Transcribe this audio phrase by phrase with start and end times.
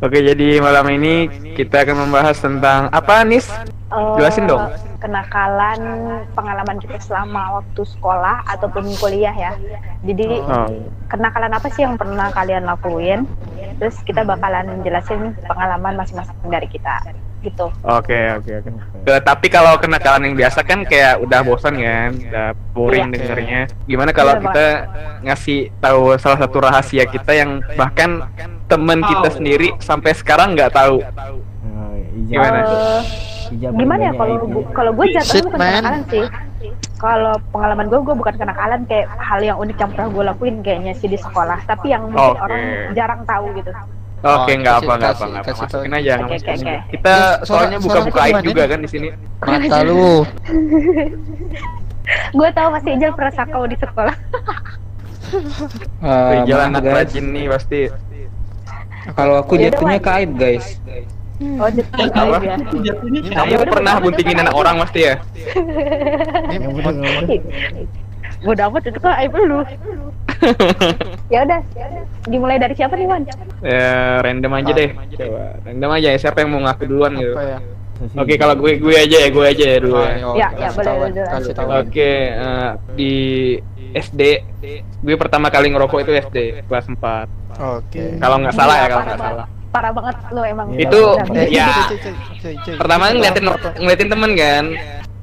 [0.00, 3.52] Oke, jadi malam ini kita akan membahas tentang apa, Nis?
[3.92, 4.64] Eh, Jelasin dong.
[4.96, 5.80] Kenakalan
[6.32, 9.52] pengalaman kita selama waktu sekolah ataupun kuliah ya.
[10.00, 10.72] Jadi Oh.
[11.12, 13.28] kenakalan apa sih yang pernah kalian lakuin?
[13.76, 16.96] Terus kita bakalan jelasin pengalaman masing-masing dari kita.
[17.40, 17.66] Gitu.
[17.80, 18.70] Oke, oke, oke.
[19.08, 23.14] Eh, Tapi kalau kenakalan yang biasa kan kayak udah bosan kan, udah boring Iya.
[23.16, 23.60] dengernya.
[23.88, 24.66] Gimana kalau Iya, kita
[25.24, 28.28] ngasih tahu salah satu rahasia kita yang bahkan
[28.68, 31.00] temen kita sendiri sampai sekarang nggak tahu.
[31.00, 31.96] Oh,
[32.28, 32.58] Gimana?
[32.60, 33.02] Eh,
[33.50, 34.34] Ijab gimana ya kalau
[34.70, 36.26] kalau gue jatuhnya Shit, bukan kenakalan sih.
[37.00, 40.92] Kalau pengalaman gue, gue bukan kenakalan kayak hal yang unik yang pernah gue lakuin kayaknya
[40.94, 41.58] sih di sekolah.
[41.64, 42.44] Tapi yang mungkin Oke.
[42.44, 42.62] orang
[42.94, 43.72] jarang tahu gitu.
[44.20, 45.52] Oke, Oh, nggak kasih- apa, nggak apa, nggak apa.
[45.56, 46.12] Masukin aja.
[46.14, 46.72] Oke, masukin oke, aja.
[46.76, 46.90] oke.
[46.90, 49.08] Kita soalnya buka-buka aib juga kan di sini.
[49.40, 50.08] Mata lu.
[52.36, 54.16] Gue tahu Mas Ijal pernah sakau di sekolah.
[56.02, 57.86] Ah, Wih, jalan anak rajin nih pasti.
[59.14, 60.66] Kalau aku Ya jatuhnya ke aib, guys.
[61.54, 62.36] Oh, jatuh Apa?
[62.36, 62.56] aib ya.
[63.30, 65.14] Kamu pernah buntingin anak orang pasti ya?
[68.40, 69.60] Bodoh amat itu kan aib lu.
[71.34, 71.60] ya udah,
[72.24, 73.28] dimulai dari siapa nih Wan?
[73.60, 74.90] Ya, random aja deh.
[75.20, 77.36] Coba random aja ya siapa yang mau ngaku duluan gitu.
[77.36, 77.58] Apa ya?
[78.16, 80.00] Oke, kalau gue gue aja ya, gue aja ya dulu.
[80.00, 80.16] Oh, ya.
[80.16, 81.68] ayo, Ya, ya, kasih boleh, kasih tahu.
[81.84, 83.14] Oke, eh, di
[83.92, 84.20] SD
[85.04, 87.28] gue pertama kali ngerokok itu SD kelas 4.
[87.60, 88.16] Oke.
[88.16, 89.46] Kalau nggak salah ya, Gila, kalau nggak salah.
[89.70, 90.66] Parah banget lu emang.
[90.80, 91.02] Itu,
[91.52, 91.68] ya.
[92.80, 93.44] Pertama ngeliatin
[93.76, 94.64] ngeliatin temen kan.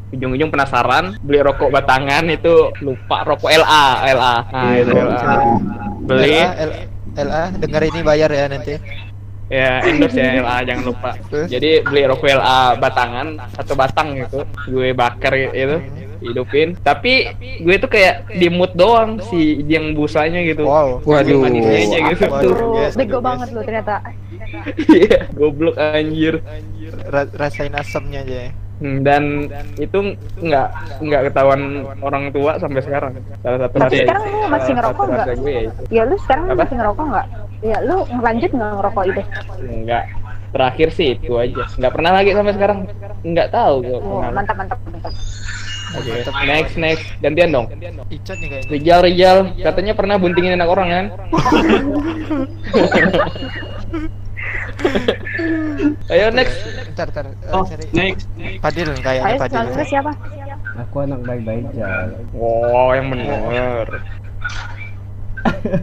[0.08, 4.36] Ujung-ujung penasaran, beli rokok batangan itu lupa rokok LA, LA.
[4.48, 5.20] Nah, itu LA.
[6.00, 6.78] Beli LA, L-
[7.18, 8.76] LA, denger ini bayar ya nanti.
[9.48, 11.12] ya endorse ya LA jangan lupa.
[11.46, 14.48] Jadi beli rokok LA batangan satu batang gitu.
[14.66, 15.78] Gue bakar itu
[16.18, 17.30] hidupin tapi
[17.62, 20.98] gue tuh kayak di mood doang si yang busanya gitu Wow.
[21.06, 21.46] Waduh.
[21.46, 22.50] Manisnya aja gitu
[22.98, 24.02] bego banget lu ternyata.
[24.90, 26.42] Iya, goblok anjir
[27.06, 28.52] Ra- rasain asamnya aja ya.
[28.78, 30.00] Hmm, dan itu
[30.38, 30.68] nggak
[31.02, 31.62] nggak ketahuan
[31.98, 33.12] orang tua sampai sekarang
[33.42, 35.26] salah satu Tapi sekarang lu masih ngerokok nggak?
[35.26, 35.50] ya itu.
[35.90, 36.56] Ya lu sekarang Apa?
[36.62, 37.28] masih ngerokok nggak?
[37.60, 39.22] Ya lu lanjut nggak ngerokok itu?
[39.82, 40.04] nggak
[40.48, 42.78] terakhir sih itu aja nggak pernah lagi sampai sekarang
[43.20, 45.14] nggak tahu gue Oh, mantap mantap mantap.
[45.88, 47.66] Oke, next next gantian dong.
[48.70, 51.06] Rijal Rijal katanya pernah buntingin anak orang kan
[56.12, 56.58] ayo next
[56.94, 57.26] Ntar, ntar.
[57.28, 57.86] eh, Oh, cari.
[57.92, 58.26] next.
[58.58, 59.56] Padil kayaknya Ayo Padil.
[59.56, 60.12] selanjutnya siapa?
[60.78, 62.10] Aku anak baik-baik aja.
[62.32, 63.90] wow yang bener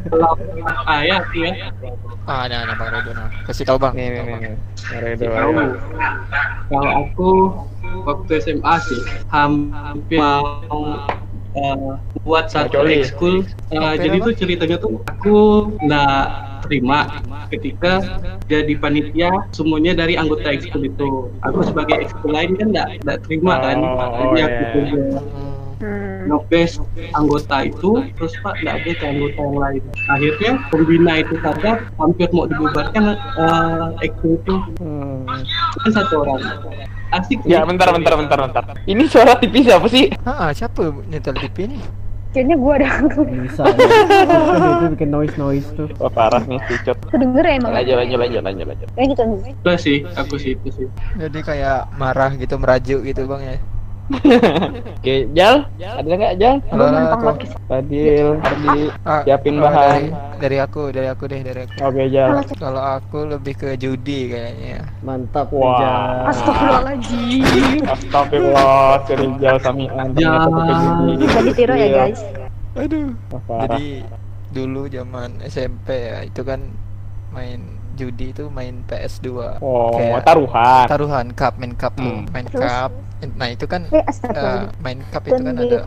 [0.04, 0.32] Kalau
[0.86, 1.70] ayah sih ya.
[2.24, 3.28] Ah, nah, nah, Bang Redo nah.
[3.44, 3.92] Kasih tahu, Bang.
[3.94, 4.54] nih nih nih.
[4.94, 5.50] Redo, Tahu.
[5.52, 5.72] ayo.
[6.68, 7.28] Kalau aku
[8.04, 11.08] waktu SMA sih hampir mau
[11.54, 13.00] eh, buat satu Coli.
[13.00, 13.34] ekskul.
[13.70, 14.26] Eh, Hampir jadi apa?
[14.26, 15.36] tuh ceritanya tuh aku
[15.80, 16.22] nggak
[16.64, 16.98] terima
[17.48, 18.00] ketika
[18.44, 21.28] jadi panitia semuanya dari anggota ekskul itu.
[21.42, 23.78] Aku sebagai ekskul lain kan nggak nggak terima kan.
[23.78, 24.98] Oh, Jadi aku coba
[25.74, 26.30] Hmm.
[26.30, 26.78] ngebes
[27.12, 32.30] anggota itu terus pak nggak ada ke anggota yang lain akhirnya pembina itu saja hampir
[32.30, 33.04] mau dibubarkan
[33.36, 35.26] uh, ekskul itu Hmm.
[35.82, 36.40] kan satu orang
[37.16, 37.66] asik ya sih.
[37.66, 41.82] bentar bentar bentar bentar ini suara TV siapa sih Ah, siapa nyetel TV nih?
[42.30, 42.88] Kayaknya gua ada.
[43.14, 43.62] Bisa.
[43.62, 45.86] itu bikin noise noise tuh.
[45.96, 47.70] wah parah nih cicot Aku denger ya emang.
[47.72, 49.38] lanjut lanjut lanjut lanjut lanjut Lanjut lanjut.
[49.46, 53.54] itu sih aku sih itu sih Jadi kayak marah gitu, merajuk gitu, Bang ya.
[54.04, 56.84] Oke Jal ada nggak Jal Halo,
[57.16, 57.56] podcast.
[57.64, 61.74] Fadil Ardi Ah, siapin oh, bahan Dari, dari aku, dari aku deh, dari aku.
[61.80, 64.84] oke Jal Kalau aku lebih ke judi kayaknya.
[65.00, 65.72] Mantap Wah.
[65.72, 66.04] Ijal.
[66.28, 67.80] Astagfirullahaladzim.
[67.86, 71.12] Astagfirullah Rijal Samian ternyata pakai gini.
[71.16, 71.96] Bisa ditiru ya Iya.
[71.96, 72.20] guys.
[72.74, 73.08] Aduh.
[73.30, 73.60] Parah.
[73.70, 73.86] Jadi
[74.50, 76.60] dulu zaman SMP ya, itu kan
[77.30, 77.60] main
[77.94, 79.26] judi itu main PS2.
[79.58, 82.26] oh Kayak taruhan taruhan cup, main cup Hmm.
[82.30, 82.62] main Terus?
[82.62, 82.90] cup.
[83.22, 84.74] Nah, itu kan Eh astagfirullah.
[84.82, 85.78] main cup itu kan ada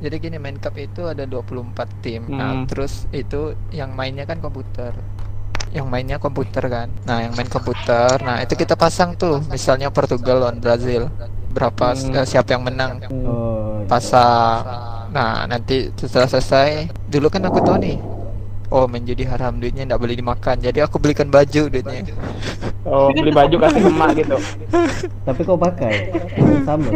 [0.00, 2.24] Jadi gini main cup itu ada 24 tim.
[2.24, 2.38] Hmm.
[2.38, 4.96] Nah, terus itu yang mainnya kan komputer.
[5.70, 6.88] Yang mainnya komputer kan.
[7.04, 8.16] Nah, yang main komputer.
[8.24, 9.38] Nah, itu kita pasang tuh.
[9.52, 11.12] Misalnya Portugal lawan Brazil.
[11.50, 12.14] Berapa Hmm.
[12.16, 13.02] eh, siapa yang menang?
[13.10, 13.82] Oh.
[13.84, 14.62] Pasang.
[15.10, 17.98] Nah, nanti setelah selesai, dulu kan aku tahu nih.
[18.70, 20.62] Oh, main judi haram duitnya nggak boleh dimakan.
[20.62, 22.06] Jadi aku belikan baju duitnya.
[22.86, 24.38] oh beli baju kasih emak gitu
[25.26, 26.14] Tapi kau pakai.
[26.64, 26.88] Sama.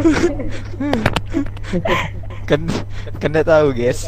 [2.49, 2.61] kan
[3.19, 4.07] kan nggak tahu, guys.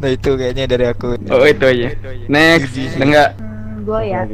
[0.00, 1.16] Nah, itu kayaknya dari aku.
[1.30, 1.88] oh itu aja
[2.26, 4.26] next ada nggak Hmm, gua ya.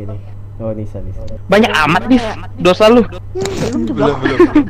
[0.61, 1.25] Oh Nisa Nisa.
[1.49, 2.21] banyak amat nih
[2.59, 3.01] dosa lu
[3.89, 4.41] Belum, belum.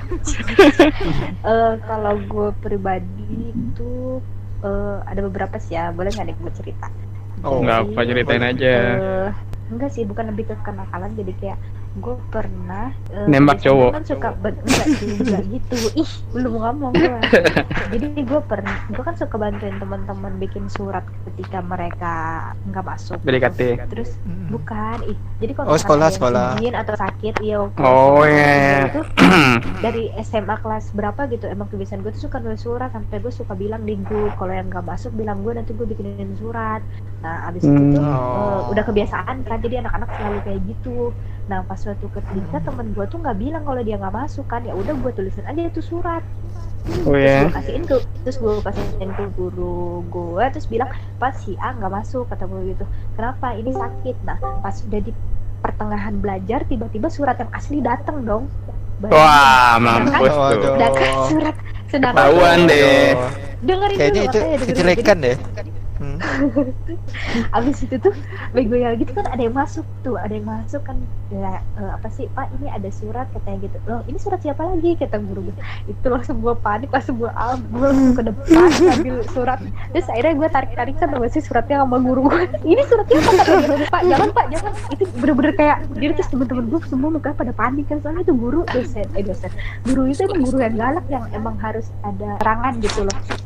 [1.51, 4.23] Eh kalau gue pribadi itu
[4.67, 5.91] eh, ada beberapa sih ya.
[5.97, 6.87] Boleh nggak nih gue cerita?
[7.45, 9.29] Oh, nggak apa ceritain aja Eh,
[9.73, 11.59] enggak sih bukan lebih ke kenakalan jadi kayak
[11.93, 13.91] gue pernah eh, Nembak cowok.
[13.93, 17.19] kan suka ben- enggak sih enggak gitu ih belum ngomong gue
[17.91, 22.15] jadi gue pernah gue kan suka bantuin teman-teman bikin surat ketika mereka
[22.65, 23.83] nggak masuk BDKT.
[23.89, 24.53] terus Mm.
[24.53, 26.49] bukan ih jadi kalau Oh, sekolah, ada yang sekolah.
[26.77, 28.87] atau sakit iya Oh, iya.
[28.87, 29.03] itu
[29.85, 33.53] dari SMA kelas berapa gitu emang kebiasaan gue tuh suka nulis surat sampai gue suka
[33.53, 36.83] bilang di grup kalau yang nggak masuk bilang gue nanti gue bikinin surat
[37.21, 37.93] nah abis itu Hmm.
[37.93, 38.15] tuh Oh.
[38.63, 40.97] eh, udah kebiasaan kan jadi anak-anak selalu kayak gitu
[41.47, 44.75] nah pas suatu ketika temen gue tuh nggak bilang kalau dia nggak masuk kan ya
[44.77, 46.25] udah gue tulisin aja itu surat
[47.05, 47.45] Oh terus ya.
[47.45, 50.89] gue kasihin ke terus gue kasihin ke guru gue terus bilang
[51.21, 52.85] pas si A nggak masuk kata gue gitu
[53.15, 55.13] kenapa ini sakit nah pas udah di
[55.61, 58.49] pertengahan belajar tiba-tiba surat yang asli datang dong
[59.01, 59.17] Bayangin.
[59.17, 60.37] Wah, mampus tuh.
[60.37, 60.73] Waduh.
[60.77, 61.57] sedangkan surat
[61.89, 63.09] sedangkan Ketahuan deh.
[63.61, 65.37] dengerin Kayaknya dulu itu kejelekan deh.
[66.01, 66.17] Hmm.
[67.61, 68.17] abis itu tuh
[68.57, 70.97] bego ya gitu kan ada yang masuk tuh ada yang masuk kan
[71.29, 73.77] ya eh, apa sih pak ini ada surat katanya gitu.
[73.85, 74.97] Loh ini surat siapa lagi?
[74.97, 75.57] kata guru gue
[75.93, 79.59] itu langsung gue panik langsung gue ambil langsung ke depan ambil surat.
[79.93, 82.41] Terus akhirnya gue tarik tarik kan sama si suratnya sama guru gue
[82.73, 83.33] ini suratnya apa?
[83.37, 84.73] kata pak jangan pak jangan.
[84.97, 88.01] Itu bener-bener kayak dia terus temen-temen gue semua muka pada panik kan.
[88.01, 89.53] Soalnya itu guru dosen eh dosen.
[89.85, 93.40] Guru itu emang guru yang galak yang emang harus ada serangan gitu loh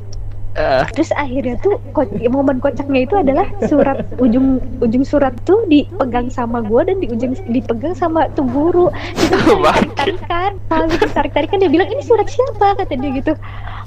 [0.54, 6.30] Eh, Terus akhirnya tuh ko- momen kocaknya itu adalah surat ujung ujung surat tuh dipegang
[6.30, 8.86] sama gua dan di ujung dipegang sama tuh guru.
[9.18, 9.34] Itu
[9.98, 10.52] tarik tarikan,
[11.10, 13.34] tarik tarikan dia bilang ini surat siapa kata dia gitu.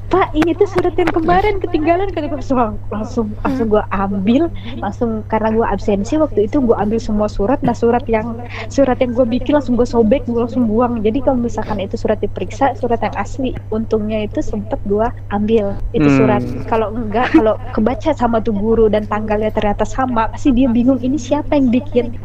[0.07, 4.48] Pak ini tuh surat yang kemarin ketinggalan kata gue langsung langsung langsung gue ambil.
[4.80, 7.59] Langsung karena gue absensi waktu itu gue ambil semua surat.
[7.59, 8.39] Nah surat yang
[8.71, 11.04] surat yang gue bikin langsung gue sobek gue langsung buang.
[11.04, 15.04] Jadi kalau misalkan itu surat diperiksa surat yang asli untungnya itu sempet gue
[15.36, 15.75] ambil.
[15.92, 16.18] Itu Hmm.
[16.24, 16.42] surat.
[16.71, 21.19] Kalau enggak kalau kebaca sama tuh guru dan tanggalnya ternyata sama pasti dia bingung ini
[21.19, 22.15] siapa yang bikin?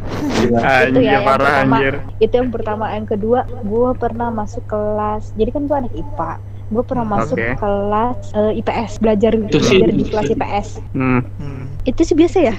[0.54, 1.76] Anjir, ya, yang parah pertama.
[1.82, 1.94] anjir.
[2.22, 2.84] itu yang pertama.
[2.94, 5.34] Yang kedua gue pernah masuk kelas.
[5.34, 7.52] Jadi kan gue anak IPA gue pernah masuk Oke.
[7.54, 11.20] kelas eh, IPS belajar Itu sih- belajar di kelas IPS Hmm.
[11.36, 11.64] Hmm.
[11.84, 12.54] itu sih biasa ya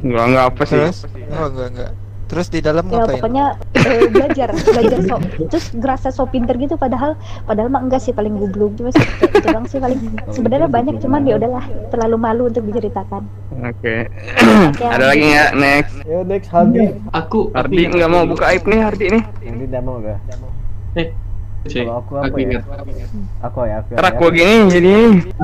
[0.00, 0.78] Enggak enggak apa sih.
[0.80, 0.98] Terus?
[1.30, 1.92] Oh, enggak enggak.
[2.24, 3.12] Terus di dalam ya ngapain?
[3.14, 3.44] pokoknya
[3.76, 5.16] eh, belajar belajar so
[5.46, 7.12] terus ngerasa so pinter gitu padahal
[7.44, 11.22] padahal mah enggak sih paling gublok cuma sih, itu doang sih paling sebenarnya banyak cuman
[11.22, 11.60] ya udahlah
[11.92, 13.28] terlalu malu untuk diceritakan
[13.62, 14.08] Oke.
[14.64, 15.94] Oke, Ada lagi nggak next?
[16.02, 16.88] Yo next Hardi.
[17.12, 19.22] Aku Hardi nggak mau buka aib nih Hardi nih.
[19.44, 20.18] Ini tidak mau gak?
[21.62, 22.44] Cek, Kalau aku apa aku ya?
[22.44, 22.62] ingat.
[23.46, 23.90] Aku ya aku.
[23.94, 23.98] Ya.
[24.02, 24.92] aku gini jadi.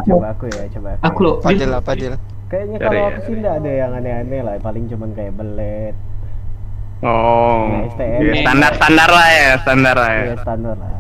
[0.02, 0.88] Coba aku ya coba.
[0.98, 1.26] Aku, Aku ya.
[1.26, 1.34] loh.
[1.38, 2.12] Padil lah, Padil.
[2.48, 3.06] Kayaknya kalau ya.
[3.12, 4.52] aku sih nggak ada yang aneh-aneh lah.
[4.58, 5.94] Paling cuman kayak belet.
[6.98, 7.70] Oh.
[7.70, 8.20] Nah, STM.
[8.20, 10.22] Ya, standar standar lah ya, standar lah ya.
[10.26, 10.90] Ya standar lah.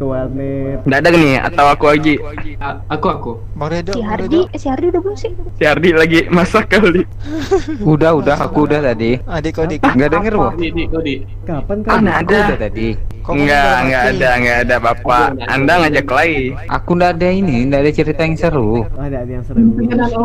[0.00, 2.14] Nggak ada nih atau aku lagi.
[2.56, 3.30] A- Aku aku.
[3.52, 7.04] Bang Redo, si Hardi si Hardi udah belum sih Si Hardi lagi masak kali.
[7.82, 9.18] Udah, udah, aku udah tadi.
[9.22, 9.80] Adik kau dik.
[9.80, 10.48] Nggak denger, Wo?
[10.54, 11.14] Di di oh, di.
[11.44, 11.98] Kapan Ah, kan?
[12.00, 12.40] nggak Aku ada.
[12.40, 12.88] udah tadi.
[13.20, 15.26] Enggak, enggak ada, enggak ada Bapak.
[15.46, 16.44] Anda ngajak lagi.
[16.66, 18.72] Aku nggak ada ini, nggak ada cerita yang seru.
[18.90, 19.60] Ada ada yang seru.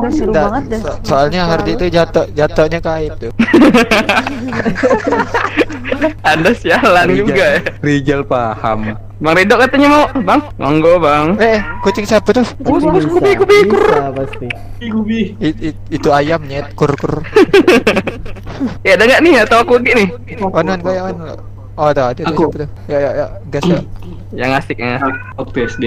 [0.09, 3.31] seru banget so- soalnya Hardi itu jatuh jatuhnya ke aib tuh.
[6.31, 7.59] Anda sialan juga ya.
[7.79, 8.97] Rijal paham.
[9.15, 10.41] Bang Ridho katanya mau, Bang.
[10.59, 11.39] Monggo, Bang.
[11.39, 12.43] Eh, kucing siapa tuh?
[12.59, 14.47] Bus bus kubi kubi Bisa pasti.
[14.85, 15.21] Gubi.
[15.39, 17.23] It, it, itu ayam nyet kur kur.
[18.87, 20.07] Ya ada nggak nih atau aku lagi nih?
[20.39, 21.17] Onan kayak on.
[21.75, 22.47] Oh, ada ada Aku.
[22.87, 23.79] Ya ya ya, gas ya.
[24.31, 24.95] Yang asik ya.
[25.35, 25.83] Waktu SD.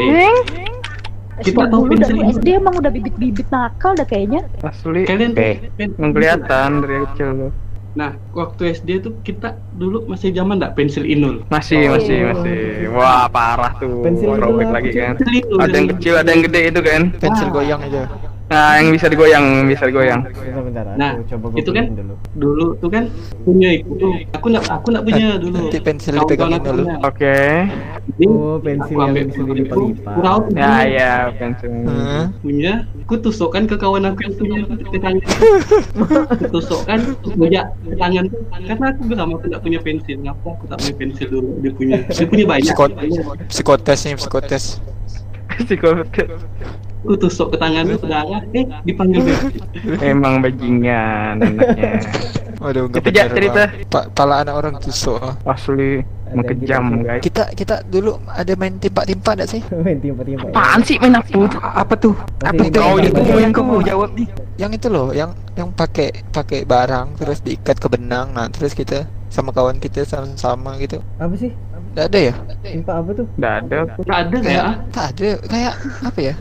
[1.38, 5.06] kita tahu pensil SD emang udah bibit-bibit nakal dah kayaknya Asli.
[5.06, 5.62] Kalian Eh.
[5.78, 7.50] pen- Emang kelihatan dari kecil tuh.
[7.98, 11.42] Nah, waktu SD tuh kita dulu masih zaman enggak pensil inul.
[11.50, 11.98] Masih, Oh.
[11.98, 12.58] masih, masih.
[12.94, 14.06] Wah, parah tuh.
[14.06, 15.18] Pensil Robek lagi kan.
[15.18, 15.58] Pensil inul.
[15.58, 17.02] Ada yang kecil, ada yang gede itu kan.
[17.18, 18.06] Pensil goyang aja.
[18.48, 20.24] Nah, yang bisa digoyang, yang bisa digoyang.
[20.24, 20.84] Bentar bentar.
[20.88, 22.14] Aku Nah, coba itu kan dulu.
[22.32, 23.04] Dulu tuh kan
[23.44, 24.12] punya itu tuh.
[24.32, 25.56] Aku enggak aku enggak punya dulu.
[25.68, 26.84] Nanti pensil dipegangin aku dulu.
[27.04, 27.36] Oke.
[28.08, 30.42] Jadi, Oh, pensil aku yang ambil bisa pensil dilipat-lipat.
[30.56, 31.70] Ya, ya, pensil.
[32.40, 32.72] Punya
[33.04, 35.20] aku tusukkan ke kawan aku yang punya ke tangan
[36.56, 36.98] tusukkan
[37.36, 38.24] bujak ke tangan
[38.64, 41.96] karena aku bilang aku tak punya pensil ngapa aku tak punya pensil dulu dia punya
[42.04, 42.92] dia punya banyak Psikot
[43.48, 44.64] psikotes nih, psikotes.
[45.56, 46.28] Psikopat.
[47.04, 47.96] Aku tusuk ke tangan lu
[48.54, 49.22] eh dipanggil
[50.12, 52.02] Emang bajingan anaknya.
[52.58, 53.62] Waduh, enggak Itu cerita.
[53.86, 55.18] Pak, pala anak orang tusuk.
[55.22, 55.34] ah.
[55.46, 56.02] Asli
[56.44, 57.06] kejam, gitu.
[57.06, 57.22] guys.
[57.24, 59.60] Kita kita dulu ada main timpak-timpak enggak sih?
[59.84, 60.44] Main timpa-timpa.
[60.44, 60.52] ya.
[60.52, 61.28] Apaan sih main apa?
[61.62, 62.14] Apa tuh?
[62.44, 62.78] Apa itu?
[62.78, 64.28] ingat Oh, kamu yang kamu jawab nih.
[64.58, 68.34] Yang itu loh, yang yang pakai pakai barang terus diikat ke benang.
[68.34, 70.98] Nah, terus kita sama kawan kita sama-sama gitu.
[71.20, 71.52] Apa sih?
[71.98, 72.34] Enggak ada ya?
[72.62, 73.26] Timpa apa tuh?
[73.34, 76.34] Nggak ada nggak ada Kayak tak ada kayak apa ya?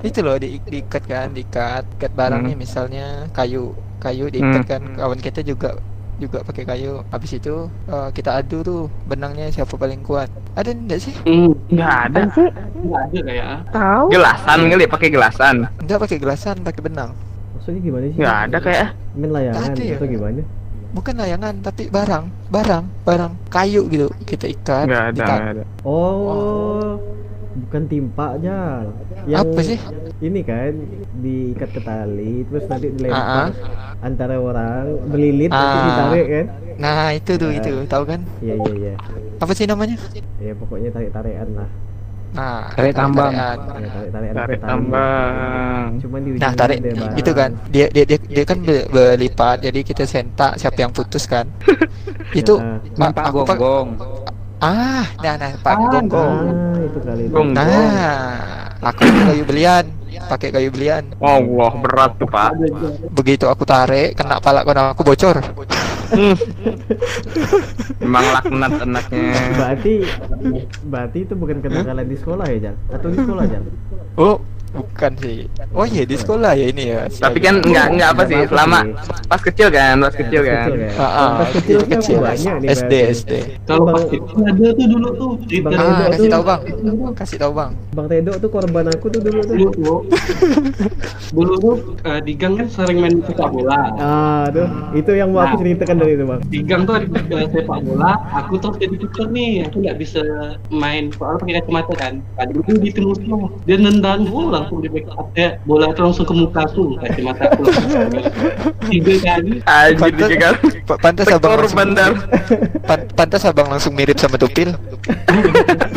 [0.00, 2.58] itu loh di, diikat kan diikat ikat barangnya Hmm.
[2.58, 4.66] misalnya kayu kayu diikat Hmm.
[4.66, 5.76] kan kawan kita juga
[6.16, 7.54] juga pakai kayu habis itu
[7.86, 12.18] eh, kita adu tuh benangnya siapa paling kuat ada enggak sih Hmm, Nggak ada.
[12.18, 12.48] Apa sih?
[12.80, 13.60] nggak ada kayak ah.
[13.70, 14.04] Tahu?
[14.10, 15.56] Gelasan kali pakai gelasan.
[15.78, 17.10] enggak pakai gelasan pakai benang
[17.54, 18.16] Maksudnya gimana sih?
[18.18, 18.88] Nggak ada kayak.
[19.12, 19.94] Main layangan ada ya?
[19.94, 20.40] atau gimana?
[20.90, 25.14] Bukan layangan tapi barang barang barang kayu gitu kita ikat Nggak ada.
[25.14, 25.38] dikat.
[25.38, 25.64] nggak ada.
[25.82, 26.98] Oh,
[27.60, 28.86] bukan timpa aja.
[29.22, 29.78] Yang Apa sih?
[30.20, 30.72] Ini kan
[31.16, 33.48] diikat ke tali, terus nanti Ah, dilempar
[34.00, 35.84] antara orang berlilit nanti Ah.
[35.86, 36.46] ditarik kan?
[36.74, 38.94] nah itu tuh itu tahu kan Iya iya iya.
[39.36, 40.00] apa sih namanya
[40.38, 41.68] Ya pokoknya tarik tarikan lah.
[42.30, 43.32] Nah Tarik tambang.
[44.32, 45.98] tarik tambang.
[45.98, 46.78] Cuman di Nah tarik
[47.12, 51.24] itu kan dia dia dia, dia kan be- berlipat jadi kita sentak siapa yang putus
[51.24, 51.50] kan
[52.32, 52.54] itu
[52.92, 53.10] Ya.
[53.10, 53.88] Pak, gonggong.
[54.58, 57.32] ah nah nah pak Ah, gonggong Ah, itu kali itu.
[57.32, 57.48] Gong.
[57.50, 58.36] nah
[58.78, 59.84] aku pakai kayu belian
[60.22, 62.54] pakai kayu belian Allah berat tuh pak.
[63.10, 65.40] Begitu aku tarik kena pala kanan aku bocor
[68.04, 69.32] Emang laknat anaknya.
[69.54, 69.92] Berarti
[70.86, 72.76] berarti itu bukan kenakalan di sekolah ya, Jal?
[72.90, 73.62] Atau di sekolah, Jal?
[74.18, 75.38] oh bukan sih
[75.70, 78.38] oh iya di sekolah ya ini ya Tapi kan nggak nggak apa sih.
[78.44, 78.78] Selama
[79.26, 80.68] pas kecil kan, pas kecil kan.
[80.92, 82.18] Ah, ah, Pas kecil kan kecil.
[82.18, 82.92] banyak nih SD.
[83.12, 83.32] SD
[83.64, 86.60] Kalau pas Bang- kecil ada tuh dulu tuh cerita Bang ah kasih tahu bang
[87.14, 89.54] kasih tahu bang Bang Tedo tuh korban aku tuh dulu tuh.
[89.54, 89.98] dulu tuh
[91.30, 91.74] dulu tuh
[92.04, 94.66] eh, di gang kan sering main sepak bola Ah, tuh.
[94.92, 95.60] Itu yang mau aku Nah.
[95.60, 96.40] ceritakan dari itu, Bang.
[96.46, 97.06] di gang tuh ada
[97.48, 100.22] sepak bola aku tuh jadi kiper nih aku nggak bisa
[100.68, 103.18] main soalnya pakai kacamata kan tadi itu di tengah
[103.64, 107.62] dia nendang bola langsung di backup eh, bola itu langsung ke muka tuh kacamata aku
[108.86, 110.54] tiga kali Anjir kan.
[110.84, 112.12] Pa- pantas abang langsung bandar.
[113.16, 114.70] pantas abang langsung mirip sama Tupil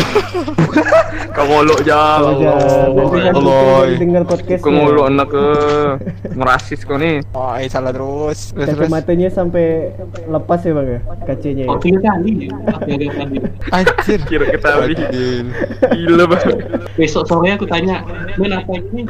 [1.33, 2.21] Kau ngolok jal.
[2.21, 3.89] Kalau Jal, nanti kan Allah.
[3.89, 4.61] Tupil dengar podcast.
[4.61, 5.45] Kau ngolok anak ke
[6.37, 7.25] ngerasis kau nih.
[7.33, 8.85] oh eh, salah terus terus, terus.
[8.85, 9.97] Kacamatanya sampai
[10.29, 11.01] lepas ya, Bang ya?
[11.25, 11.65] Kacanya.
[11.73, 11.97] oh Ya?
[12.05, 12.53] kali
[12.85, 13.41] tiga kali
[13.73, 15.01] anjir Kira kita habis.
[15.01, 15.49] Anjir.
[15.89, 16.53] Gila bang.
[16.93, 18.05] besok sore aku tanya
[18.37, 19.01] main apa ini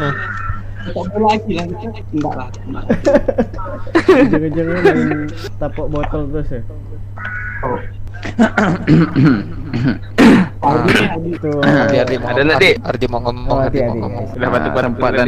[0.95, 2.47] bola lagi lah enggak lah.
[4.31, 5.27] Jangan-jangan
[5.59, 6.63] tapok botol terus ya?
[7.67, 7.83] oh.
[10.63, 12.69] Biar dia mau Ada nanti.
[12.79, 15.27] Ardi mau ngomong Oh, Ardi mau ngomong Udah batu kesempatan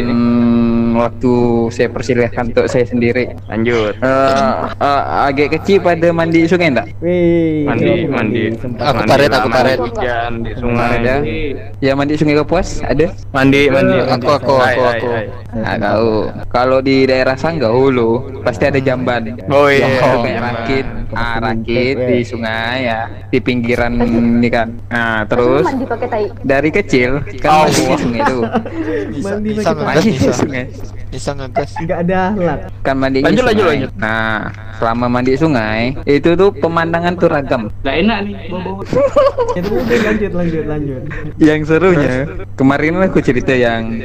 [0.96, 1.34] waktu
[1.75, 3.36] saya persilahkan untuk saya sendiri.
[3.51, 4.00] Lanjut.
[4.00, 6.88] Eh, eh, agak kecil pada mandi sungai enggak?
[7.04, 8.44] Wih, Mandi, mandi.
[8.80, 9.77] Aku tarik, aku tarik.
[9.84, 10.89] Hujan di sungai.
[11.04, 11.15] Ada.
[11.84, 13.12] Ya mandi sungai Kapuas ada?
[13.36, 13.98] Mandi, mandi.
[14.08, 15.10] Aku, aku, aku, aku.
[15.56, 16.08] Nah, kau
[16.48, 19.36] kalau di daerah Sanggau Hulu pasti ada jamban.
[19.51, 20.00] Oh iya.
[20.00, 24.72] Oh, kayak rakit, ah, rakit di sungai ya, di pinggiran ini kan.
[24.88, 26.25] Nah, terus mandi pakai tai.
[26.41, 27.63] dari kecil kan Oh.
[27.65, 28.39] mandi di sungai itu.
[29.15, 30.65] bisa Mandi bisa Mandi di sungai.
[31.05, 32.60] bisa ngegas Nggak ada ahlak.
[32.82, 33.75] Kan mandi di Lanjut, lanjut, sungai.
[33.77, 33.91] lanjut.
[33.96, 34.36] Nah,
[34.75, 37.62] selama mandi di sungai itu tuh pemandangan tuh ragam.
[37.82, 38.34] Nggak enak nih
[40.05, 41.01] lanjut, lanjut, lanjut.
[41.38, 42.15] Yang serunya
[42.55, 43.96] kemarin aku cerita yang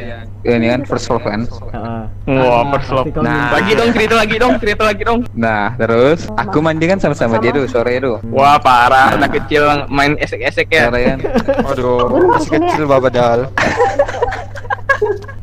[0.40, 1.44] ini kan first love kan.
[1.70, 3.04] Ah, Wah, perslop.
[3.04, 3.52] pasti kau Nah.
[3.52, 5.20] Lagi dong, cerita lagi dong, cerita lagi dong.
[5.34, 8.16] Nah, terus aku mandi kan sama-sama dia tuh sore itu.
[8.30, 9.18] Wah, parah.
[9.18, 10.88] Anak kecil main esek-esek ya.
[10.88, 11.19] Sore kan.
[11.64, 13.38] aduh Gue masih kecil babadal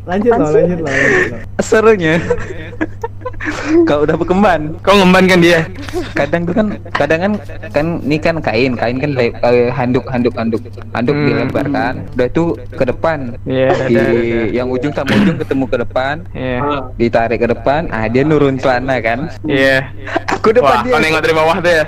[0.08, 1.40] Lanjut loh, lanjut loh, lanjut loh.
[1.60, 2.14] Serunya
[3.84, 5.60] Kau udah berkembang Kau ngemban kan dia?
[6.14, 7.32] kadang tuh kan kadang kan
[7.70, 10.60] kan ini kan kain kain kan le- eh, handuk handuk handuk
[10.92, 11.26] handuk Hmm.
[11.28, 14.42] dilebarkan udah tuh ke depan Iya, di ada, ada.
[14.52, 16.58] yang ujung sama ujung ketemu ke depan Iya.
[16.58, 19.92] Ah, ditarik ke depan ah dia nurun celana kan Iya.
[20.28, 21.86] aku depan Wah, dia kau nengok dari bawah tuh ya?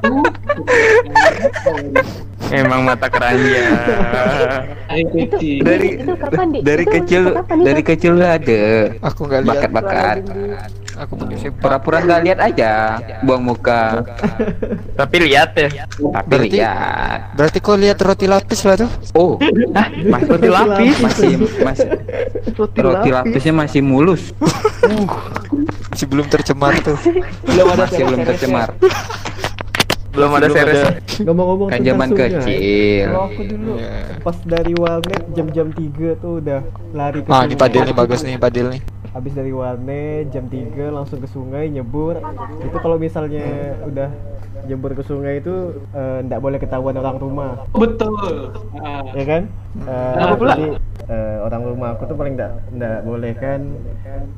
[2.50, 3.74] Emang mata keranjang.
[4.90, 5.62] Itu, kecil.
[5.62, 8.62] dari itu, kapan, dari Itu- kecil kapan, dari kecil udah ada.
[9.06, 9.50] Aku nggak lihat.
[9.54, 10.16] Bakat-bakat.
[11.00, 12.72] Aku pakai sepak pura-pura nggak lihat aja.
[13.22, 14.02] Buang muka.
[14.98, 15.70] Tapi lihat ya.
[15.86, 17.20] tapi Berarti- lihat.
[17.32, 18.90] berarti kau lihat roti lapis lah tuh?
[19.14, 19.38] Oh.
[20.04, 20.96] Mas roti lapis.
[21.00, 21.86] masih masih
[22.76, 24.34] roti lapisnya masih mulus.
[25.88, 26.98] Masih belum tercemar tuh.
[27.46, 28.68] Masih belum tercemar
[30.20, 30.80] Belum ada series.
[31.20, 33.92] Ngomong-ngomong kan zaman kecil Kalau aku dulu Iya.
[34.20, 35.80] pas dari warnet jam-jam 3
[36.14, 36.60] tuh udah
[36.92, 37.56] lari ke ah ini sungai.
[37.58, 42.20] padil nih bagus nih padil nih Habis dari warnet jam 3 langsung ke sungai nyebur.
[42.60, 43.42] Itu kalau misalnya
[43.82, 44.06] udah
[44.62, 45.50] nyebur ke sungai itu
[45.90, 48.52] eh, nggak boleh ketahuan orang rumah, Betul.
[48.76, 49.42] Ah, ya kan?
[50.14, 50.52] Kenapa pula?
[50.52, 50.68] jadi,
[51.08, 53.60] eh, orang rumah aku tuh paling nggak nggak boleh kan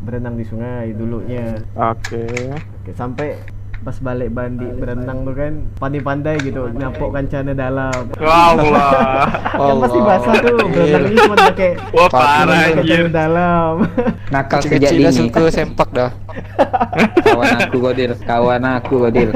[0.00, 1.58] berenang di sungai dulunya.
[1.74, 2.24] Oke.
[2.54, 3.36] Oke, sampai
[3.82, 9.26] pas balik bandi berenang tuh kan pandai-pandai gitu nyapok kancana dalam Allah.
[9.50, 13.10] kan pasti basah tuh berenangnya cuma pakai Wah, parah anjir.
[13.10, 13.72] dalam
[14.28, 15.10] Nakal sejak dini.
[15.10, 16.10] suka sempak dah.
[17.26, 19.34] Kawan aku Godil, kawan aku Godil.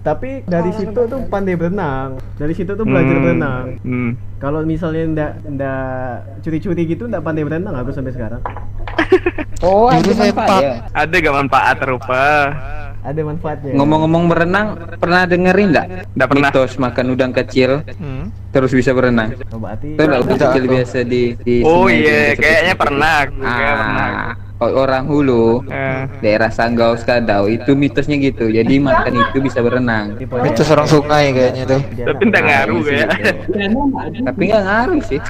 [0.00, 3.22] tapi dari situ tuh pandai berenang dari situ tuh belajar Hmm.
[3.22, 4.10] berenang Hmm.
[4.40, 6.08] kalau misalnya ndak ndak
[6.40, 8.40] curi-curi gitu ndak pandai berenang aku sampai sekarang
[9.60, 10.72] Oh, ada manfaat ya.
[10.94, 12.24] Ada gak manfaat rupa?
[13.00, 14.66] Ada manfaatnya Ngomong-ngomong berenang,
[15.00, 15.86] pernah dengerin nggak?
[16.12, 16.48] Nggak pernah.
[16.52, 18.28] Mitos makan udang kecil Hmm.
[18.50, 19.32] terus bisa berenang.
[19.48, 23.14] oh, berarti Itu nggak udang kecil biasa di di Oh iya, gitu, kayaknya pernah.
[23.22, 24.10] Aku kayak pernah.
[24.60, 26.04] Ah, orang hulu Eh.
[26.20, 28.52] daerah Sanggau Skadau itu mitosnya gitu.
[28.52, 30.20] Jadi makan itu bisa berenang.
[30.20, 31.80] Itu orang sungai kayaknya tuh.
[31.80, 33.06] Tapi nggak ngaruh ya.
[34.20, 35.20] Tapi nggak ngaruh sih.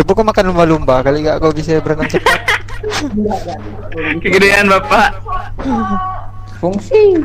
[0.00, 2.40] Coba kau makan lumba-lumba kali gak kau bisa berenang cepat.
[4.24, 5.10] Kegedean bapak.
[6.60, 7.24] Fungsi.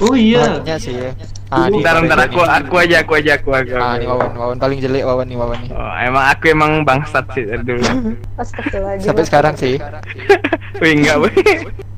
[0.00, 0.62] Oh iya.
[0.62, 1.10] Banyak sih ya.
[1.50, 3.74] Ah, Bentar, aku, aku aja, aku aja, aku aku.
[3.74, 5.70] Ah, nih Wawan, Wawan paling jelek Wawan nih Wawan nih.
[5.74, 7.82] Oh, emang aku emang bangsat sih dari dulu.
[9.02, 9.82] Sampai sekarang sih.
[10.80, 11.34] Wih enggak wih.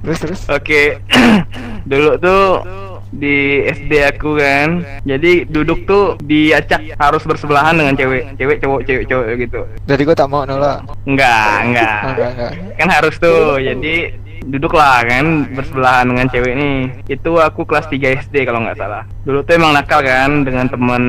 [0.02, 0.40] Terus terus.
[0.48, 0.98] Oke,
[1.90, 2.64] dulu tuh
[3.12, 9.04] di SD aku kan, jadi duduk tuh diacak harus bersebelahan dengan cewek, cewek cowok, cewek
[9.06, 9.60] cowok gitu.
[9.86, 10.82] Jadi gua tak mau nolak.
[11.04, 11.98] Enggak, enggak.
[12.08, 12.52] Enggak, enggak.
[12.80, 16.76] Kan harus tuh, jadi duduklah kan bersebelahan dengan cewek nih.
[17.08, 19.06] Itu aku kelas 3 SD kalau nggak salah.
[19.22, 21.02] Dulu tuh emang nakal kan dengan temen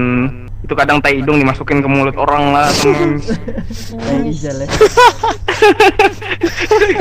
[0.63, 3.35] itu kadang tai hidung dimasukin ke mulut orang lah temen ya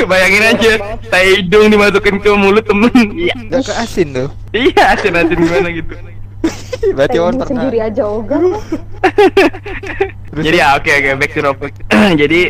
[0.10, 0.72] Bayangin aja,
[1.06, 2.90] tai hidung dimasukin ke mulut temen.
[3.14, 4.28] Iya, Enggak ke asin tuh.
[4.50, 5.94] iya, asin-asin gimana gitu.
[6.92, 7.46] Berarti Kayak pernah.
[7.46, 8.42] sendiri aja ogah.
[10.42, 11.72] Jadi ya oke oke back to topic.
[12.20, 12.40] jadi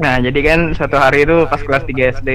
[0.00, 2.30] nah jadi kan suatu hari itu pas kelas 3 SD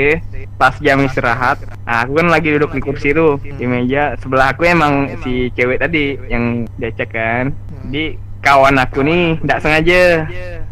[0.55, 4.63] pas jam istirahat nah, aku kan lagi duduk di kursi tuh di meja sebelah aku
[4.63, 7.50] emang si cewek tadi yang diajak kan
[7.89, 10.01] jadi kawan aku nih tidak sengaja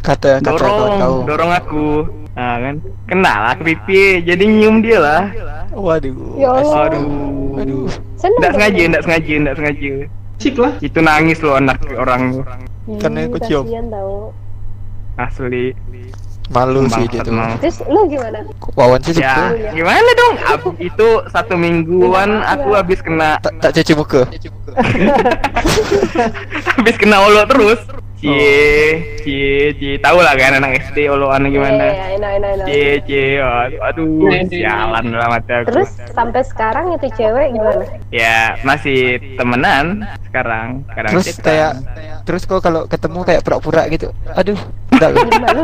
[0.03, 1.15] Kata kata dorong kau.
[1.25, 1.87] dorong aku
[2.33, 2.75] nah kan
[3.05, 5.23] kenal aku pipi jadi nyium dia lah
[5.73, 6.37] Waduh.
[6.37, 6.93] Ya Allah.
[6.93, 7.89] aduh Aduh.
[8.13, 8.53] Dong.
[8.53, 9.93] sengaja tidak sengaja tidak sengaja
[10.37, 10.73] Cik lah.
[10.77, 12.45] itu nangis loh anak orang
[12.83, 13.63] Ih, Karena aku cium.
[13.87, 14.35] tau.
[15.17, 15.73] Asli
[16.51, 17.31] Malu sih gitu.
[17.63, 18.43] Terus lu gimana?
[18.75, 20.35] Wawan sih Ya, gimana dong?
[20.43, 24.27] Ab- itu satu mingguan aku habis kena Tak cuci muka.
[26.75, 27.79] habis kena olo terus.
[28.23, 31.91] Cie, cie, cie, tahu lah kan anak SD oloan gimana.
[31.91, 32.65] Iya, enak, enak, enak.
[32.71, 35.67] Cie, cie, aduh, aduh, sialan lah mata aku.
[35.75, 37.83] Terus sampai sekarang itu cewek gimana?
[38.15, 40.87] Ya, masih temenan sekarang.
[40.95, 41.71] Kadang Terus kayak
[42.23, 44.15] terus kok kalau ketemu kayak pura-pura gitu.
[44.39, 44.55] Aduh.
[45.11, 45.63] Gitu.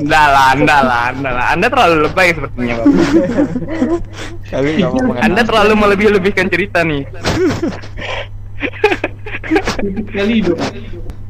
[0.00, 1.46] Enggak lah, enggak lah, enggak lah.
[1.52, 2.94] Anda terlalu lebay sepertinya, Bapak.
[4.48, 5.24] Kali enggak mau mengenal.
[5.28, 7.02] Anda terlalu melebih-lebihkan cerita nih.
[10.14, 10.60] Kali dong.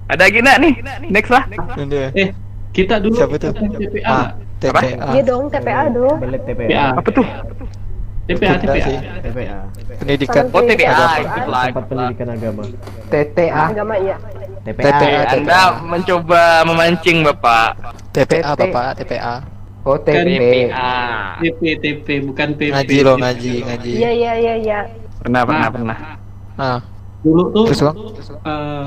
[0.08, 0.72] Ada lagi enggak nih?
[1.10, 1.44] Next lah.
[2.14, 2.28] Eh,
[2.70, 3.52] kita dulu Siapa tuh?
[3.56, 4.06] TPA.
[4.06, 4.26] Ah,
[4.58, 5.14] TPA.
[5.14, 6.16] Iya dong, TPA dong.
[6.22, 6.68] belet TPA.
[6.68, 7.26] TPA Apa tuh?
[8.28, 8.88] TPA, TPA.
[9.24, 9.58] TPA
[9.98, 10.44] Pendidikan.
[10.52, 10.92] Oh, TPA
[11.72, 12.62] tempat pendidikan agama
[13.08, 13.62] TTA.
[13.72, 14.16] Agama iya.
[14.68, 15.20] TPA TPA.
[15.32, 17.68] Anda mencoba memancing, Bapak.
[18.12, 19.34] TPA Bapak, TPA.
[19.82, 20.28] Oh, TP.
[20.28, 20.92] TPA.
[21.40, 22.72] TP, TP, bukan PP.
[22.74, 23.92] Ngaji loh, ngaji, ngaji.
[23.96, 24.80] Iya, iya, iya, iya.
[25.18, 25.72] Pernah, pernah, Nah.
[25.72, 25.98] pernah.
[26.58, 26.78] Ah,
[27.18, 28.86] Dulu tuh terus eh,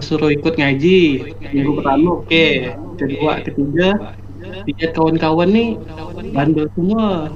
[0.00, 0.98] suruh ikut ngaji
[1.54, 2.46] minggu pertama oke
[2.98, 3.88] kedua ketiga
[4.66, 5.68] lihat kawan-kawan nih
[6.30, 7.30] bandel semua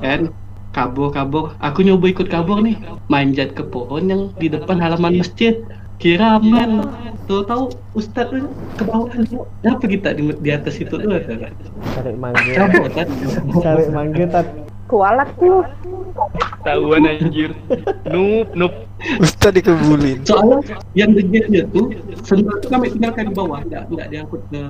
[0.00, 0.32] kan
[0.72, 2.76] kabur kabur aku nyoba ikut kabur nih
[3.08, 5.56] manjat ke pohon yang di depan halaman masjid
[5.96, 6.84] kira aman
[7.26, 7.64] tahu tahu
[7.96, 11.10] ustadz tuh ke bawah kenapa kita di, di atas itu tuh
[11.96, 13.08] cari mangga kabur kan
[13.64, 14.48] cari mangga tat
[14.86, 15.66] Kualat tuh.
[16.62, 17.50] Tahuan anjir.
[18.06, 18.72] Nup, nup.
[19.18, 20.24] Ustaz dikebulin.
[20.24, 20.62] soalnya
[20.96, 21.92] yang degilnya tuh
[22.24, 24.62] sendal tuh kami tinggalkan di bawah nggak nggak diangkut ke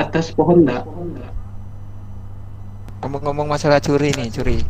[0.00, 0.86] atas pohon nggak
[3.00, 4.60] Ngomong-ngomong masalah curi nih, curi.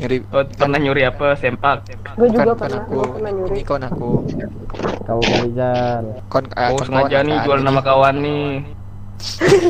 [0.00, 1.36] Nyuri Oh, pernah nyuri apa?
[1.36, 1.84] Sempak.
[2.16, 3.20] Gue juga kan, kan pernah, aku.
[3.20, 3.52] pernah nyuri.
[3.52, 4.24] Ini kon aku.
[5.04, 8.64] kau Rizal Kon ah, Oh, kon sengaja kawan nih aku, jual nama kawan nih.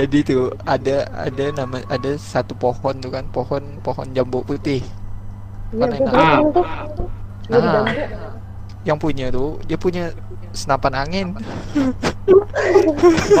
[0.00, 4.80] Jadi tuh ada ada nama ada satu pohon tuh kan, pohon pohon jambu putih.
[5.76, 6.16] Gue enak.
[6.16, 6.40] Ah.
[7.50, 7.82] pernah
[8.84, 10.04] Yang punya tuh dia punya
[10.52, 11.26] senapan angin.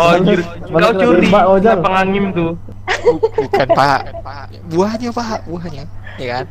[0.00, 0.42] Oh, anjir.
[0.66, 1.26] Balik Kau curi.
[1.30, 1.78] Ojal.
[1.78, 2.58] Apa angin tuh?
[3.38, 4.00] Bukan pak,
[4.66, 5.84] buahnya pak, buahnya,
[6.18, 6.44] ya kan?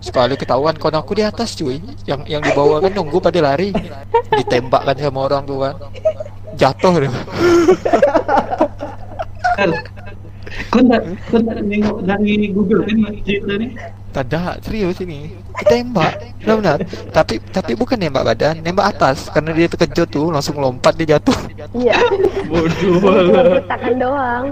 [0.00, 3.76] Sekali ketahuan kon aku di atas cuy, yang yang dibawa kan nunggu pada lari,
[4.34, 5.74] ditembak kan sama orang tuh kan,
[6.56, 7.12] jatuh deh.
[10.72, 13.76] Kau nggak nengok dari Google kan cerita ni?
[14.16, 15.28] Tidak, serius ini.
[15.68, 16.78] Tembak, benar benar.
[17.12, 21.36] Tapi tapi bukan nembak badan, nembak atas karena dia terkejut tuh langsung lompat dia jatuh.
[21.76, 22.00] Iya.
[22.48, 24.44] Bodoh Cuma tangan doang.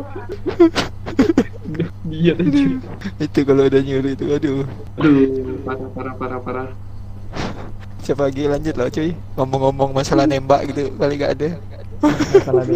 [2.13, 2.37] Dia.
[3.17, 4.69] Itu kalau udah nyuri itu aduh.
[5.01, 5.25] Aduh,
[5.65, 6.69] parah parah parah parah.
[8.05, 11.57] Siapa lagi lanjut lah cuy Ngomong-ngomong masalah nembak gitu Kali gak ada.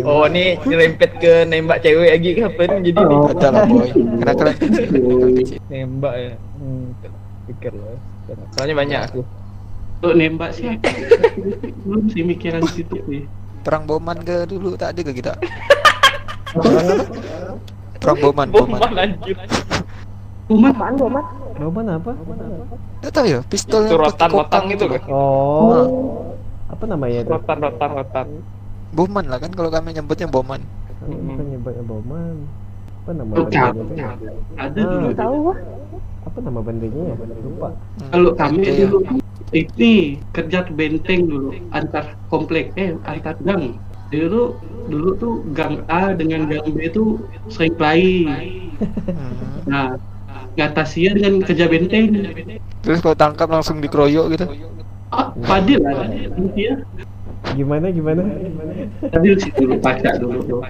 [0.08, 3.14] Oh ni nyerempet ke nembak cewek lagi ke apa ni jadi ni?
[3.14, 3.28] Oh.
[3.28, 4.56] Ada lah boy Karena kalian
[5.68, 6.32] Nembak ya.
[6.58, 6.90] Hmm.
[7.46, 7.96] Pikir lah.
[8.52, 9.20] Soalnya banyak aku.
[9.98, 10.78] Untuk nembak sih
[11.82, 13.26] belum sih mikiran situ sih.
[13.66, 15.34] Perang boman ke dulu tak ada ke kita
[18.00, 19.34] Perang boman boman Boman anjir.
[20.48, 21.26] Umat Apaan Bomat?
[21.58, 22.10] Boman apa?
[23.02, 25.02] Tak tahu ya pistol Itu yang kokang gitu itu kan?
[25.10, 26.30] Oh.
[26.70, 27.30] Apa namanya itu?
[27.34, 28.26] Rotan rotan rotan.
[28.94, 30.62] Boman lah kan kalau kami nyebutnya boman
[31.02, 32.34] Bukan nyebutnya Boman.
[33.08, 34.10] Apa nama bandanya itu ya?
[34.58, 34.90] ada Ah.
[34.92, 35.08] dulu.
[35.16, 35.38] Tahu.
[36.28, 37.16] Apa nama bandanya ya?
[37.40, 37.68] Lupa.
[37.72, 38.84] Hmm, Kalau kami ada ya.
[38.84, 38.98] dulu
[39.50, 39.92] ini
[40.28, 43.80] kerja ke benteng dulu antar komplek eh antar gang.
[44.08, 47.16] Dulu dulu tuh gang A dengan gang B itu
[47.48, 48.28] sering kelahi.
[48.76, 49.64] Hmm.
[49.64, 49.96] Nah,
[50.54, 52.12] ngatasia dengan kerja benteng.
[52.84, 54.46] Terus kalau tangkap langsung dikeroyok gitu
[55.08, 56.76] Ah, Fadil lah nanti ya.
[57.50, 58.20] Gimana gimana?
[59.08, 60.60] Fadil sih dulu pacak dulu tuh.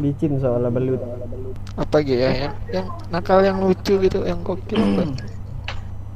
[0.00, 1.00] Licin soalnya belut.
[1.78, 5.02] Apa gitu ya yang, yang nakal yang lucu gitu Yang kokil apa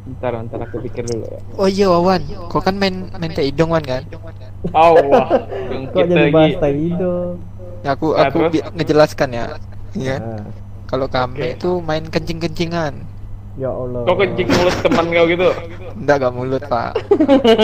[0.05, 1.38] Bentar bentar aku pikir dulu ya.
[1.57, 2.21] Oh iya Wawan
[2.53, 4.03] Kau kan main main tai idong Wan kan
[4.75, 5.25] Allah.
[5.73, 6.61] Yang Kok jadi bahas lagi.
[6.61, 7.14] tai ido?
[7.85, 8.53] Ya, Aku Nah, aku terus?
[8.53, 9.45] bi- ngejelaskan ya
[9.95, 10.43] Iya Ah,
[10.90, 12.93] Kalau kami itu main kencing-kencingan
[13.57, 14.03] ya Allah.
[14.05, 15.49] Kau kencing mulut teman kau gitu.
[15.95, 16.93] Enggak gak mulut pak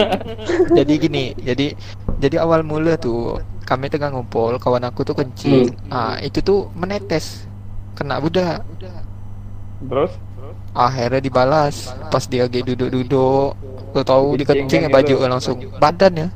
[0.78, 1.66] Jadi gini Jadi
[2.20, 7.48] Jadi awal mula tuh Kami tengah ngumpul Kawan aku tuh kencing Ah itu tuh menetes.
[7.96, 8.60] Kena budak.
[9.80, 10.12] Terus?
[10.76, 11.96] Akhirnya dibalas.
[12.12, 13.56] Pas dia lagi duduk-duduk
[13.90, 15.26] Kau tahu dia kencing Kencingan baju gitu.
[15.26, 16.28] langsung Badan ya.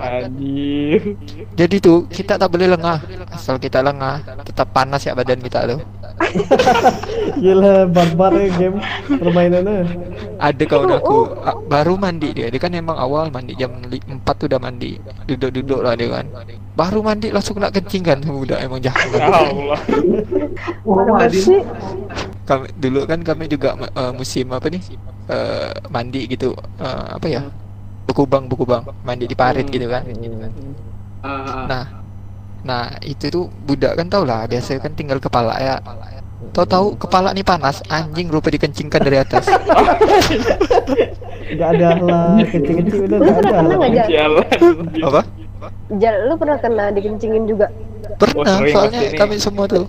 [1.55, 2.99] Jadi tuh kita tak boleh lengah.
[3.31, 5.81] Asal kita lengah Tetap panas ya badan kita tuh
[7.45, 9.83] Gila barbar ya game permainannya.
[10.39, 12.47] Ada kawan aku ah, Baru mandi dia.
[12.51, 14.99] Dia kan emang awal mandi Jam 4 tuh udah mandi.
[15.27, 16.27] Duduk-duduk lah dia kan.
[16.75, 18.19] Baru mandi langsung nak kencing kan.
[18.23, 19.11] Udah emang jahat.
[19.15, 19.79] Ya Allah.
[20.87, 21.01] Oh,
[21.31, 21.63] sih?
[22.45, 24.83] kami dulu kan kami juga uh, musim apa nih
[25.33, 26.55] uh, mandi gitu.
[26.79, 27.43] Uh, apa ya?
[28.05, 30.05] Bekubang bekubang mandi di parit gitu kan.
[31.25, 32.04] Ah, nah
[32.65, 35.77] nah itu tuh budak kan tau lah biasa kan tinggal kepala ya
[36.55, 39.49] Tahu tahu kepala nih panas anjing rupa dikencingkan dari atas
[41.55, 43.59] Gak ada lah kecil-kecil udah Lu gak pernah ada.
[43.59, 44.07] kena nggak Jal?
[44.07, 44.47] Jalan.
[45.03, 45.21] apa
[45.99, 47.67] Jal, lu pernah kena dikencingin juga?
[48.23, 49.83] pernah soalnya kami semua tuh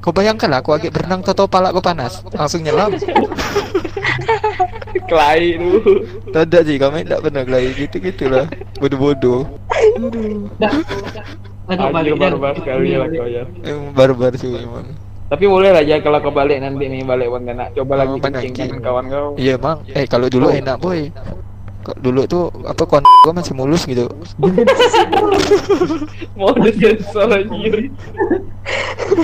[0.00, 2.94] Kau bayangkan lah, aku lagi berenang tau pala aku panas Langsung nyelam
[5.10, 6.06] Kelahi dulu.
[6.30, 8.46] Tidak sih, kami tidak pernah kelahi gitu-gitu lah
[8.78, 9.59] Bodoh-bodoh
[11.70, 12.18] Anjir balik, Jal.
[12.18, 13.42] barbar sekali lah kau ya.
[13.62, 14.86] Emang barbar sih emang
[15.30, 17.70] Tapi boleh lah ya kalau kau balik nanti nih balik Pontianak.
[17.72, 18.62] Coba Oh, lagi mana kencing lagi?
[18.66, 19.28] dengan kawan kau.
[19.36, 20.52] Iya bang, eh kalau dulu Oh.
[20.52, 21.00] enak boy
[21.96, 24.06] dulu tuh apa kon gua masih mulus gitu
[26.34, 27.90] Mau disensor anjir.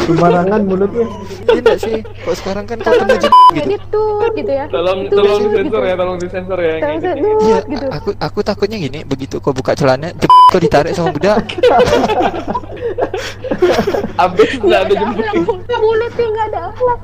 [0.04, 1.06] Sembarangan mulutnya.
[1.46, 4.66] Tidak sih, kok sekarang kan kau jem gitu tuh gitu ya.
[4.66, 5.48] Tolong tolong gitu.
[5.48, 6.66] disensor ya, tolong disensor ya.
[6.68, 7.06] yang Tolong ini.
[7.06, 7.86] sensor Iya, gitu.
[7.88, 10.10] aku aku takutnya gini, begitu kau buka celana,
[10.50, 11.38] kau ditarik sama budak
[14.18, 15.58] Abis Nggak ada jemput.
[15.76, 17.00] mulutnya nggak ada akhlak.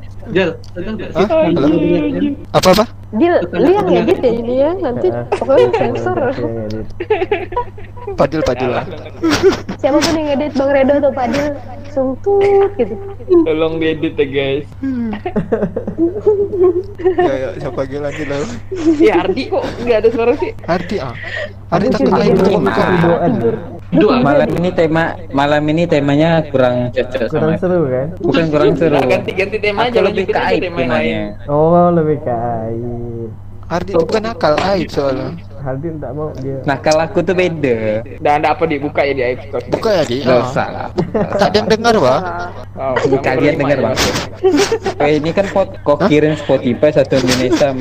[0.30, 1.16] Jal, sadar nggak sih?
[1.18, 1.28] Hah?
[1.28, 1.68] Halo?
[2.54, 2.84] Apa-apa?
[3.10, 6.18] Dil, lu yang edit ya ini ya nanti pokoknya sensor.
[8.14, 8.86] Padil padil lah
[9.82, 11.58] Siapa pun yang edit Bang Redo atau Padil
[11.90, 12.94] sungtut gitu.
[13.42, 14.66] Tolong diedit ya guys.
[17.00, 18.38] Ya ya, siapa lagi lanjut lah
[19.00, 20.52] Ya Ardi kok nggak ada suara sih?
[20.64, 21.12] Hardi ah
[21.68, 23.32] Hardi Aku takut lain tiduran.
[23.90, 24.16] Doa.
[24.22, 28.06] Malam ini tema malam ini temanya kurang cocok Kurang sama seru kan?
[28.22, 28.94] bukan kurang seru.
[28.94, 31.22] Nah, ganti ganti tema aja lebih ke aib temanya.
[31.48, 33.28] Oh lebih ke air.
[33.70, 35.30] Hardi itu bukan akal, aib soalnya
[35.62, 36.58] Hardin tak mau dia.
[36.66, 38.02] Nah kalau aku tuh beda.
[38.18, 39.64] Dan ada apa dibuka ya di aib store?
[39.70, 40.88] Buka ya di Gak usah lah.
[41.38, 42.20] Tak ada yang dengar wah
[42.74, 43.96] Oh, Kalian dengar bang.
[45.04, 47.72] Eh, ini kan pot kok kirim Spotify satu Indonesia.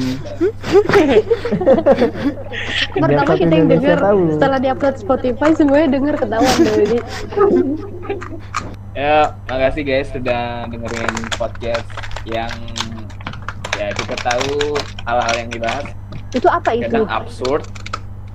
[2.95, 3.67] Pertama kita yang
[3.99, 4.19] tahu.
[4.35, 6.99] setelah diupload Spotify semuanya denger ketahuan dari ini.
[8.99, 11.87] Ya, makasih guys sudah dengerin podcast
[12.27, 12.51] yang
[13.79, 14.75] ya kita tahu
[15.07, 15.87] hal-hal yang dibahas
[16.35, 16.83] Itu apa itu?
[16.83, 17.63] kadang absurd,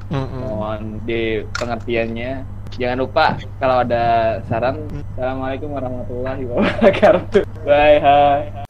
[0.09, 0.41] Mm-mm.
[0.41, 2.49] mohon di pengertiannya.
[2.81, 7.45] Jangan lupa kalau ada saran, Assalamualaikum warahmatullahi wabarakatuh.
[7.69, 8.65] Bye, hai.